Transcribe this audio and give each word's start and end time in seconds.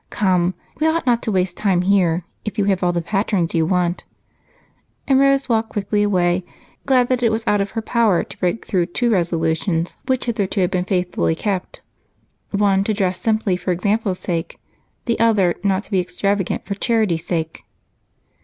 Come, 0.09 0.55
we 0.79 0.87
ought 0.87 1.05
not 1.05 1.21
to 1.21 1.31
waste 1.31 1.57
time 1.57 1.83
here 1.83 2.23
if 2.43 2.57
you 2.57 2.65
have 2.65 2.81
all 2.81 2.91
the 2.91 3.03
patterns 3.03 3.53
you 3.53 3.67
want." 3.67 4.03
And 5.07 5.19
Rose 5.19 5.47
walked 5.47 5.69
quickly 5.69 6.01
away, 6.01 6.43
glad 6.87 7.07
that 7.09 7.21
it 7.21 7.29
was 7.31 7.45
out 7.45 7.61
of 7.61 7.69
her 7.77 7.83
power 7.83 8.23
to 8.23 8.39
break 8.39 8.65
through 8.65 8.87
two 8.87 9.11
resolutions 9.11 9.93
which 10.07 10.25
hitherto 10.25 10.61
had 10.61 10.71
been 10.71 10.85
faithfully 10.85 11.35
kept 11.35 11.81
one 12.49 12.83
to 12.85 12.95
dress 12.95 13.21
simply 13.21 13.55
for 13.55 13.71
example's 13.71 14.17
sake, 14.17 14.59
the 15.05 15.19
other 15.19 15.53
not 15.63 15.83
to 15.83 15.91
be 15.91 15.99
extravagant 15.99 16.65
for 16.65 16.73
charity's 16.73 17.27
sake. 17.27 17.63